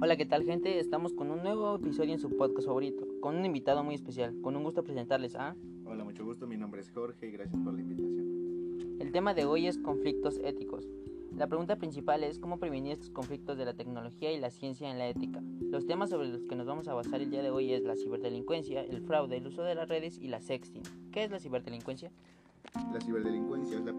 Hola, 0.00 0.16
¿qué 0.16 0.26
tal 0.26 0.44
gente? 0.44 0.78
Estamos 0.78 1.12
con 1.12 1.32
un 1.32 1.42
nuevo 1.42 1.74
episodio 1.74 2.12
en 2.12 2.20
su 2.20 2.36
podcast 2.36 2.68
favorito, 2.68 3.04
con 3.20 3.34
un 3.34 3.44
invitado 3.44 3.82
muy 3.82 3.96
especial. 3.96 4.32
Con 4.42 4.54
un 4.54 4.62
gusto 4.62 4.84
presentarles 4.84 5.34
a... 5.34 5.56
Hola, 5.84 6.04
mucho 6.04 6.24
gusto, 6.24 6.46
mi 6.46 6.56
nombre 6.56 6.82
es 6.82 6.90
Jorge 6.92 7.26
y 7.26 7.32
gracias 7.32 7.60
por 7.60 7.74
la 7.74 7.80
invitación. 7.80 8.96
El 9.00 9.10
tema 9.10 9.34
de 9.34 9.44
hoy 9.44 9.66
es 9.66 9.76
conflictos 9.76 10.38
éticos. 10.44 10.88
La 11.36 11.48
pregunta 11.48 11.74
principal 11.74 12.22
es 12.22 12.38
cómo 12.38 12.60
prevenir 12.60 12.92
estos 12.92 13.10
conflictos 13.10 13.58
de 13.58 13.64
la 13.64 13.74
tecnología 13.74 14.30
y 14.30 14.38
la 14.38 14.50
ciencia 14.50 14.88
en 14.88 14.98
la 14.98 15.08
ética. 15.08 15.42
Los 15.62 15.84
temas 15.84 16.10
sobre 16.10 16.28
los 16.28 16.44
que 16.44 16.54
nos 16.54 16.68
vamos 16.68 16.86
a 16.86 16.94
basar 16.94 17.20
el 17.20 17.30
día 17.30 17.42
de 17.42 17.50
hoy 17.50 17.72
es 17.72 17.82
la 17.82 17.96
ciberdelincuencia, 17.96 18.82
el 18.82 19.00
fraude, 19.00 19.38
el 19.38 19.48
uso 19.48 19.64
de 19.64 19.74
las 19.74 19.88
redes 19.88 20.16
y 20.18 20.28
la 20.28 20.40
sexting. 20.40 20.82
¿Qué 21.10 21.24
es 21.24 21.32
la 21.32 21.40
ciberdelincuencia? 21.40 22.12
La 22.92 23.00
ciberdelincuencia 23.00 23.78
es 23.78 23.84
la 23.84 23.96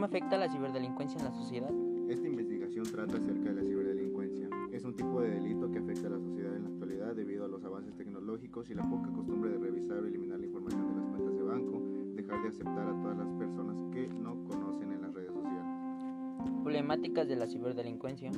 ¿Cómo 0.00 0.08
afecta 0.08 0.38
la 0.38 0.48
ciberdelincuencia 0.48 1.18
en 1.18 1.26
la 1.26 1.30
sociedad? 1.30 1.70
Esta 2.08 2.26
investigación 2.26 2.86
trata 2.90 3.18
acerca 3.18 3.50
de 3.50 3.56
la 3.56 3.62
ciberdelincuencia. 3.62 4.48
Es 4.72 4.82
un 4.86 4.96
tipo 4.96 5.20
de 5.20 5.28
delito 5.28 5.70
que 5.70 5.78
afecta 5.78 6.06
a 6.06 6.10
la 6.12 6.18
sociedad 6.18 6.56
en 6.56 6.62
la 6.62 6.68
actualidad 6.70 7.14
debido 7.14 7.44
a 7.44 7.48
los 7.48 7.62
avances 7.64 7.94
tecnológicos 7.96 8.70
y 8.70 8.74
la 8.74 8.88
poca 8.88 9.12
costumbre 9.12 9.50
de 9.50 9.58
revisar 9.58 9.98
o 9.98 10.06
eliminar 10.06 10.40
la 10.40 10.46
información 10.46 10.88
de 10.88 11.00
las 11.02 11.06
cuentas 11.10 11.36
de 11.36 11.42
banco, 11.42 11.82
dejar 12.14 12.42
de 12.42 12.48
aceptar 12.48 12.88
a 12.88 12.98
todas 13.02 13.18
las 13.18 13.28
personas 13.34 13.76
que 13.92 14.08
no 14.08 14.42
conocen 14.44 14.90
en 14.90 15.02
las 15.02 15.12
redes 15.12 15.34
sociales. 15.34 16.62
Problemáticas 16.62 17.28
de 17.28 17.36
la 17.36 17.46
ciberdelincuencia. 17.46 18.30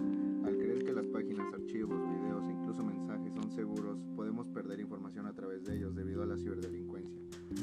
Al 0.45 0.57
creer 0.57 0.85
que 0.85 0.93
las 0.93 1.07
páginas, 1.07 1.47
archivos, 1.55 2.01
videos 2.11 2.45
e 2.49 2.53
incluso 2.55 2.83
mensajes 2.83 3.35
son 3.35 3.53
seguros, 3.53 4.01
podemos 4.17 4.49
perder 4.49 4.81
información 4.81 5.27
a 5.27 5.33
través 5.33 5.63
de 5.63 5.77
ellos 5.77 5.95
debido 5.95 6.25
a 6.25 6.27
la 6.27 6.37
ciberdelincuencia, 6.37 7.21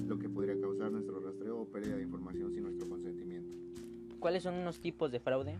lo 0.07 0.17
que 0.17 0.29
podría 0.29 0.57
causar 0.57 0.89
nuestro 0.89 1.19
rastreo 1.19 1.59
o 1.59 1.65
pérdida 1.65 1.97
de 1.97 2.03
información 2.03 2.53
nuestro 2.61 2.61
consentimiento. 2.61 2.68
¿Cuáles 4.19 4.43
son 4.43 4.55
unos 4.55 4.81
tipos 4.81 5.13
de 5.13 5.21
fraude? 5.21 5.55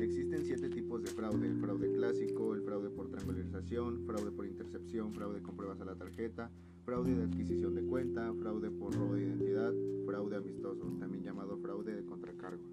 Existen 0.00 0.44
siete 0.44 0.68
tipos 0.68 1.00
de 1.04 1.10
fraude, 1.12 1.46
el 1.46 1.60
fraude 1.60 1.92
clásico, 1.92 2.52
el 2.54 2.62
fraude 2.62 2.90
por 2.90 3.08
triangularización, 3.08 4.04
fraude 4.04 4.32
por 4.32 4.46
intercepción, 4.46 5.12
fraude 5.12 5.40
con 5.40 5.56
pruebas 5.56 5.80
a 5.80 5.84
la 5.84 5.94
tarjeta, 5.94 6.50
fraude 6.84 7.14
de 7.14 7.22
adquisición 7.22 7.76
de 7.76 7.84
cuenta, 7.84 8.32
fraude 8.34 8.72
por 8.72 8.92
robo 8.96 9.14
de 9.14 9.22
identidad, 9.22 9.72
fraude 10.06 10.36
amistoso, 10.36 10.84
también 10.98 11.22
llamado 11.22 11.56
fraude 11.58 11.94
de 11.94 12.04
contracargo. 12.04 12.64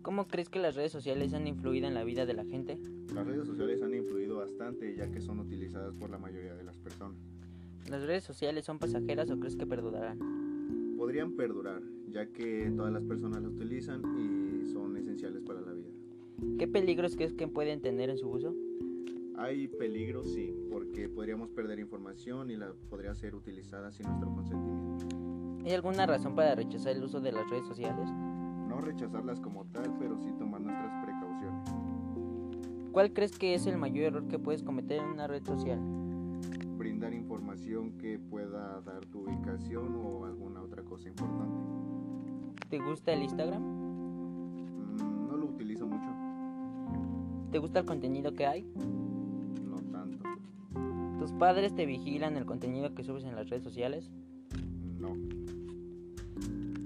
¿Cómo 0.00 0.26
crees 0.26 0.48
que 0.48 0.60
las 0.60 0.74
redes 0.74 0.92
sociales 0.92 1.34
han 1.34 1.46
influido 1.46 1.86
en 1.86 1.92
la 1.92 2.04
vida 2.04 2.24
de 2.24 2.32
la 2.32 2.46
gente? 2.46 2.78
Las 3.14 3.26
redes 3.26 3.46
sociales 3.46 3.82
han 3.82 3.92
influido 3.92 4.36
bastante 4.36 4.96
ya 4.96 5.10
que 5.10 5.20
son 5.20 5.40
utilizadas 5.40 5.94
por 5.94 6.08
la 6.08 6.16
mayoría 6.16 6.54
de 6.54 6.64
las 6.64 6.78
personas. 6.78 7.18
¿Las 7.90 8.02
redes 8.02 8.24
sociales 8.24 8.64
son 8.64 8.78
pasajeras 8.78 9.30
o 9.30 9.38
crees 9.38 9.56
que 9.56 9.66
perdurarán? 9.66 10.96
Podrían 10.96 11.32
perdurar 11.32 11.82
ya 12.10 12.26
que 12.26 12.72
todas 12.76 12.92
las 12.92 13.02
personas 13.02 13.42
las 13.42 13.52
utilizan 13.52 14.02
y 14.18 14.66
son 14.66 14.96
esenciales 14.96 15.42
para 15.42 15.60
la 15.60 15.72
vida. 15.72 15.88
¿Qué 16.58 16.68
peligros 16.68 17.16
crees 17.16 17.32
que 17.32 17.48
pueden 17.48 17.80
tener 17.80 18.10
en 18.10 18.18
su 18.18 18.28
uso? 18.28 18.54
Hay 19.36 19.68
peligros, 19.68 20.32
sí, 20.32 20.52
porque 20.70 21.08
podríamos 21.08 21.48
perder 21.50 21.78
información 21.78 22.50
y 22.50 22.56
la 22.56 22.72
podría 22.90 23.14
ser 23.14 23.34
utilizada 23.34 23.92
sin 23.92 24.06
nuestro 24.06 24.32
consentimiento. 24.34 25.06
¿Hay 25.64 25.72
alguna 25.72 26.06
razón 26.06 26.34
para 26.34 26.54
rechazar 26.54 26.96
el 26.96 27.04
uso 27.04 27.20
de 27.20 27.32
las 27.32 27.48
redes 27.48 27.66
sociales? 27.66 28.08
No 28.68 28.80
rechazarlas 28.80 29.38
como 29.40 29.64
tal, 29.66 29.96
pero 29.98 30.18
sí 30.18 30.30
tomar 30.38 30.60
nuestras 30.60 31.04
precauciones. 31.04 31.68
¿Cuál 32.92 33.12
crees 33.12 33.38
que 33.38 33.54
es 33.54 33.66
el 33.66 33.78
mayor 33.78 34.06
error 34.06 34.28
que 34.28 34.38
puedes 34.38 34.62
cometer 34.62 35.00
en 35.00 35.06
una 35.06 35.26
red 35.26 35.44
social? 35.44 35.78
Brindar 36.76 37.12
información 37.12 37.92
que 37.98 38.18
pueda 38.18 38.80
dar 38.80 39.06
tu 39.06 39.20
ubicación 39.20 39.94
o 39.94 40.24
alguna 40.24 40.62
otra 40.62 40.82
cosa 40.82 41.08
importante. 41.08 41.87
¿Te 42.68 42.78
gusta 42.78 43.12
el 43.12 43.22
Instagram? 43.22 43.62
Mm, 43.62 45.28
no 45.28 45.36
lo 45.36 45.46
utilizo 45.46 45.86
mucho, 45.86 46.06
¿Te 47.50 47.58
gusta 47.58 47.80
el 47.80 47.86
contenido 47.86 48.34
que 48.34 48.46
hay? 48.46 48.66
no 49.64 49.76
tanto. 49.90 50.24
¿Tus 51.18 51.32
padres 51.32 51.74
te 51.74 51.86
vigilan 51.86 52.36
el 52.36 52.44
contenido 52.44 52.94
que 52.94 53.02
subes 53.04 53.24
en 53.24 53.34
las 53.34 53.48
redes 53.48 53.64
sociales? 53.64 54.10
No. 54.98 55.16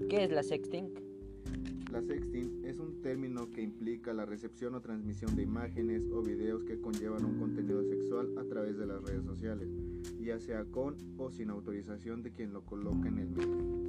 ¿Qué 0.08 0.24
es 0.24 0.30
la 0.30 0.44
sexting? 0.44 0.88
La 1.90 2.00
sexting 2.00 2.64
es 2.64 2.78
un 2.78 3.02
término 3.02 3.50
que 3.50 3.62
implica 3.62 4.12
la 4.14 4.24
recepción 4.24 4.74
o 4.76 4.80
transmisión 4.80 5.34
de 5.34 5.42
imágenes 5.42 6.08
o 6.12 6.22
videos 6.22 6.62
que 6.62 6.80
conllevan 6.80 7.24
un 7.24 7.38
contenido 7.40 7.82
sexual 7.82 8.28
a 8.38 8.44
través 8.44 8.78
de 8.78 8.86
las 8.86 9.02
redes 9.02 9.24
sociales, 9.24 9.68
ya 10.20 10.38
sea 10.38 10.64
con 10.64 10.94
o 11.18 11.30
sin 11.30 11.50
autorización 11.50 12.22
de 12.22 12.30
quien 12.30 12.52
lo 12.52 12.64
coloca 12.64 13.08
en 13.08 13.18
el 13.18 13.30
medio. 13.30 13.81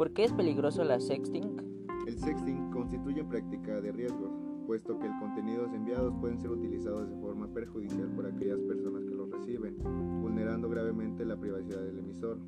¿Por 0.00 0.14
qué 0.14 0.24
es 0.24 0.32
peligroso 0.32 0.82
la 0.82 0.98
sexting? 0.98 1.58
El 2.06 2.18
sexting 2.18 2.70
constituye 2.70 3.22
práctica 3.22 3.82
de 3.82 3.92
riesgos, 3.92 4.30
puesto 4.66 4.98
que 4.98 5.06
el 5.06 5.12
contenidos 5.20 5.70
enviados 5.74 6.14
pueden 6.22 6.40
ser 6.40 6.52
utilizados 6.52 7.10
de 7.10 7.16
forma 7.16 7.46
perjudicial 7.48 8.08
por 8.16 8.24
aquellas 8.24 8.60
personas 8.60 9.04
que 9.04 9.14
los 9.14 9.30
reciben, 9.30 9.76
vulnerando 10.22 10.70
gravemente 10.70 11.22
la 11.26 11.36
privacidad 11.36 11.82
del 11.82 11.98
emisor. 11.98 12.38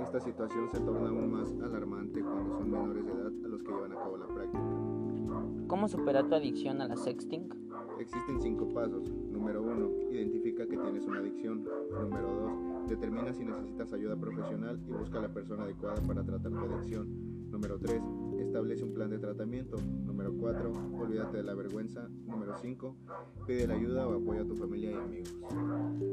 Esta 0.00 0.20
situación 0.20 0.70
se 0.72 0.80
torna 0.80 1.10
aún 1.10 1.30
más 1.30 1.52
alarmante 1.62 2.22
cuando 2.22 2.56
son 2.56 2.70
menores 2.70 3.04
de 3.04 3.12
edad 3.12 3.32
a 3.44 3.48
los 3.48 3.62
que 3.62 3.72
llevan 3.72 3.92
a 3.92 3.96
cabo 3.96 4.16
la 4.16 4.26
práctica. 4.28 5.66
¿Cómo 5.66 5.88
superar 5.88 6.30
tu 6.30 6.34
adicción 6.34 6.80
a 6.80 6.88
la 6.88 6.96
sexting? 6.96 7.46
Existen 8.00 8.40
cinco 8.40 8.72
pasos. 8.72 9.06
Número 9.30 9.62
uno, 9.62 9.90
identifica 10.10 10.66
que 10.66 10.78
tienes 10.78 11.04
una 11.04 11.18
adicción. 11.18 11.62
Número 11.90 12.34
dos, 12.34 12.71
determina 12.88 13.32
si 13.32 13.44
necesitas 13.44 13.92
ayuda 13.92 14.16
profesional 14.16 14.80
y 14.86 14.92
busca 14.92 15.20
la 15.20 15.32
persona 15.32 15.64
adecuada 15.64 16.00
para 16.02 16.24
tratar 16.24 16.52
tu 16.52 16.58
adicción. 16.58 17.32
Número 17.50 17.78
3. 17.78 18.02
Establece 18.40 18.82
un 18.82 18.94
plan 18.94 19.10
de 19.10 19.18
tratamiento. 19.18 19.76
Número 20.04 20.32
4. 20.34 20.72
Olvídate 20.98 21.36
de 21.36 21.42
la 21.42 21.54
vergüenza. 21.54 22.08
Número 22.26 22.56
5. 22.56 22.96
Pide 23.46 23.66
la 23.66 23.74
ayuda 23.74 24.08
o 24.08 24.16
apoyo 24.16 24.42
a 24.42 24.46
tu 24.46 24.54
familia 24.56 24.90
y 24.90 24.94
amigos. 24.94 25.34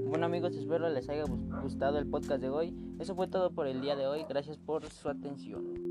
Bueno 0.08 0.26
amigos, 0.26 0.56
espero 0.56 0.90
les 0.90 1.08
haya 1.10 1.24
gustado 1.62 1.98
el 1.98 2.08
podcast 2.08 2.42
de 2.42 2.50
hoy. 2.50 2.76
Eso 3.00 3.16
fue 3.16 3.28
todo 3.28 3.52
por 3.52 3.68
el 3.68 3.80
día 3.82 3.96
de 3.96 4.08
hoy. 4.08 4.26
Gracias 4.28 4.58
por 4.58 4.86
su 4.86 5.08
atención. 5.08 5.89